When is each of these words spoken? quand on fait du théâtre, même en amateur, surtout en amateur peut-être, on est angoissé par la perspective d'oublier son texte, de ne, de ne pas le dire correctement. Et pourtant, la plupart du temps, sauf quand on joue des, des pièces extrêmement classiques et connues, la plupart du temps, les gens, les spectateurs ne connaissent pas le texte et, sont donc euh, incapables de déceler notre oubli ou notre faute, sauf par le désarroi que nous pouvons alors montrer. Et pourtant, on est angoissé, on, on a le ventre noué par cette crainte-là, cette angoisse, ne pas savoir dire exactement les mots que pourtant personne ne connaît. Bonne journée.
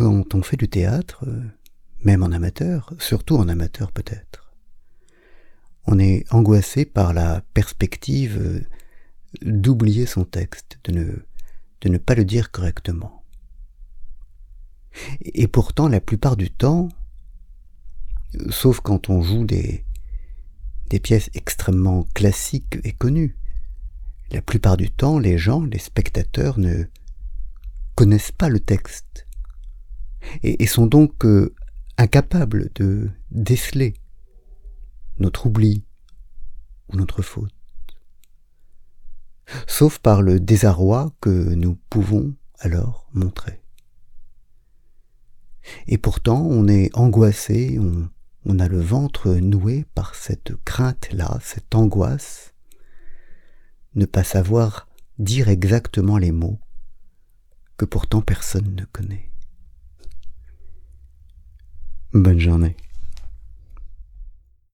quand 0.00 0.34
on 0.34 0.42
fait 0.42 0.56
du 0.56 0.66
théâtre, 0.66 1.26
même 2.04 2.22
en 2.22 2.32
amateur, 2.32 2.94
surtout 2.98 3.36
en 3.36 3.48
amateur 3.48 3.92
peut-être, 3.92 4.50
on 5.86 5.98
est 5.98 6.24
angoissé 6.32 6.86
par 6.86 7.12
la 7.12 7.42
perspective 7.52 8.64
d'oublier 9.42 10.06
son 10.06 10.24
texte, 10.24 10.78
de 10.84 10.92
ne, 10.92 11.04
de 11.82 11.88
ne 11.90 11.98
pas 11.98 12.14
le 12.14 12.24
dire 12.24 12.50
correctement. 12.50 13.22
Et 15.20 15.48
pourtant, 15.48 15.86
la 15.86 16.00
plupart 16.00 16.38
du 16.38 16.50
temps, 16.50 16.88
sauf 18.48 18.80
quand 18.80 19.10
on 19.10 19.20
joue 19.20 19.44
des, 19.44 19.84
des 20.88 20.98
pièces 20.98 21.28
extrêmement 21.34 22.06
classiques 22.14 22.78
et 22.84 22.92
connues, 22.92 23.36
la 24.30 24.40
plupart 24.40 24.78
du 24.78 24.90
temps, 24.90 25.18
les 25.18 25.36
gens, 25.36 25.62
les 25.62 25.78
spectateurs 25.78 26.58
ne 26.58 26.84
connaissent 27.96 28.32
pas 28.32 28.48
le 28.48 28.60
texte 28.60 29.26
et, 30.42 30.66
sont 30.66 30.86
donc 30.86 31.24
euh, 31.24 31.54
incapables 31.96 32.70
de 32.74 33.10
déceler 33.30 33.94
notre 35.18 35.46
oubli 35.46 35.84
ou 36.88 36.96
notre 36.96 37.22
faute, 37.22 37.54
sauf 39.66 39.98
par 39.98 40.22
le 40.22 40.40
désarroi 40.40 41.12
que 41.20 41.30
nous 41.30 41.76
pouvons 41.88 42.34
alors 42.58 43.08
montrer. 43.12 43.60
Et 45.86 45.98
pourtant, 45.98 46.42
on 46.42 46.68
est 46.68 46.90
angoissé, 46.96 47.78
on, 47.78 48.08
on 48.46 48.58
a 48.58 48.68
le 48.68 48.80
ventre 48.80 49.34
noué 49.34 49.84
par 49.94 50.14
cette 50.14 50.56
crainte-là, 50.64 51.38
cette 51.42 51.74
angoisse, 51.74 52.54
ne 53.94 54.06
pas 54.06 54.24
savoir 54.24 54.88
dire 55.18 55.48
exactement 55.48 56.16
les 56.16 56.32
mots 56.32 56.58
que 57.76 57.84
pourtant 57.84 58.22
personne 58.22 58.74
ne 58.74 58.84
connaît. 58.84 59.29
Bonne 62.12 62.40
journée. 62.40 62.74